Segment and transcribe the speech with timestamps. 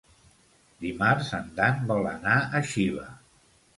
[0.85, 3.05] Dimarts en Dan vol anar a Xiva.